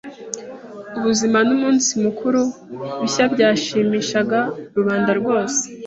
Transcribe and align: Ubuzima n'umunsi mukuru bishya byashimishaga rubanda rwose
Ubuzima 0.97 1.37
n'umunsi 1.47 1.89
mukuru 2.03 2.41
bishya 3.01 3.25
byashimishaga 3.33 4.39
rubanda 4.75 5.11
rwose 5.19 5.61